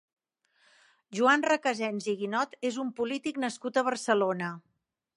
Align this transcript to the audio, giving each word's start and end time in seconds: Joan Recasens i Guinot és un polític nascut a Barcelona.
Joan 1.17 1.43
Recasens 1.49 2.09
i 2.13 2.17
Guinot 2.23 2.57
és 2.73 2.83
un 2.87 2.93
polític 3.03 3.41
nascut 3.47 3.79
a 3.83 3.89
Barcelona. 3.93 4.53